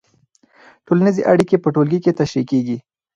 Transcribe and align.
ټولنیزې 0.85 1.21
اړیکې 1.31 1.57
په 1.63 1.69
ټولګي 1.75 1.99
کې 2.03 2.17
تشریح 2.19 2.45
کېږي. 2.51 2.77